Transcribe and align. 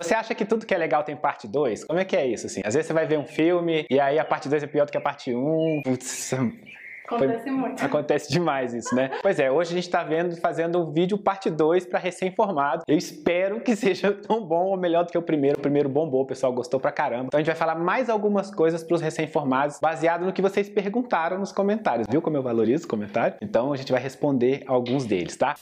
Você 0.00 0.14
acha 0.14 0.34
que 0.34 0.44
tudo 0.44 0.64
que 0.64 0.72
é 0.72 0.78
legal 0.78 1.02
tem 1.02 1.16
parte 1.16 1.48
2? 1.48 1.84
Como 1.84 1.98
é 1.98 2.04
que 2.04 2.16
é 2.16 2.24
isso, 2.24 2.46
assim? 2.46 2.60
Às 2.64 2.74
vezes 2.74 2.86
você 2.86 2.92
vai 2.92 3.06
ver 3.06 3.18
um 3.18 3.26
filme 3.26 3.84
e 3.90 3.98
aí 3.98 4.18
a 4.18 4.24
parte 4.24 4.48
2 4.48 4.62
é 4.62 4.66
pior 4.66 4.86
do 4.86 4.92
que 4.92 4.98
a 4.98 5.00
parte 5.00 5.34
1. 5.34 5.38
Um. 5.38 5.82
Putz, 5.82 6.32
Acontece 7.08 7.50
muito. 7.50 7.84
Acontece 7.84 8.30
demais 8.30 8.74
isso, 8.74 8.94
né? 8.94 9.10
Pois 9.22 9.38
é, 9.40 9.50
hoje 9.50 9.72
a 9.72 9.74
gente 9.74 9.88
tá 9.88 10.04
vendo, 10.04 10.36
fazendo 10.36 10.78
um 10.78 10.92
vídeo 10.92 11.16
parte 11.16 11.48
2 11.48 11.86
para 11.86 11.98
recém-formado. 11.98 12.82
Eu 12.86 12.96
espero 12.96 13.60
que 13.60 13.74
seja 13.74 14.12
tão 14.28 14.44
bom 14.44 14.66
ou 14.66 14.76
melhor 14.76 15.04
do 15.04 15.10
que 15.10 15.18
o 15.18 15.22
primeiro. 15.22 15.58
O 15.58 15.62
primeiro 15.62 15.88
bombou, 15.88 16.22
o 16.22 16.26
pessoal 16.26 16.52
gostou 16.52 16.78
pra 16.78 16.92
caramba. 16.92 17.24
Então 17.28 17.38
a 17.38 17.40
gente 17.40 17.46
vai 17.46 17.56
falar 17.56 17.74
mais 17.74 18.10
algumas 18.10 18.50
coisas 18.50 18.84
pros 18.84 19.00
recém-formados, 19.00 19.78
baseado 19.80 20.24
no 20.24 20.32
que 20.32 20.42
vocês 20.42 20.68
perguntaram 20.68 21.38
nos 21.38 21.50
comentários. 21.50 22.06
Viu 22.08 22.20
como 22.20 22.36
eu 22.36 22.42
valorizo 22.42 22.84
o 22.84 22.88
comentário? 22.88 23.36
Então 23.40 23.72
a 23.72 23.76
gente 23.76 23.90
vai 23.90 24.00
responder 24.00 24.62
alguns 24.66 25.06
deles, 25.06 25.34
tá? 25.36 25.54